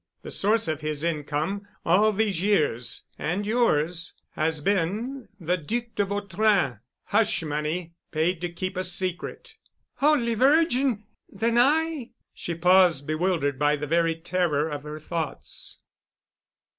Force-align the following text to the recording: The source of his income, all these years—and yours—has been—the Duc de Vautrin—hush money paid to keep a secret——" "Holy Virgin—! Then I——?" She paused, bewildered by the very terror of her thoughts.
The 0.23 0.31
source 0.31 0.67
of 0.67 0.81
his 0.81 1.03
income, 1.03 1.67
all 1.85 2.11
these 2.11 2.41
years—and 2.41 3.45
yours—has 3.45 4.59
been—the 4.61 5.57
Duc 5.57 5.83
de 5.93 6.03
Vautrin—hush 6.03 7.43
money 7.43 7.93
paid 8.09 8.41
to 8.41 8.49
keep 8.51 8.75
a 8.77 8.83
secret——" 8.83 9.57
"Holy 9.97 10.33
Virgin—! 10.33 11.03
Then 11.29 11.59
I——?" 11.59 12.13
She 12.33 12.55
paused, 12.55 13.05
bewildered 13.05 13.59
by 13.59 13.75
the 13.75 13.85
very 13.85 14.15
terror 14.15 14.67
of 14.67 14.81
her 14.81 14.99
thoughts. 14.99 15.77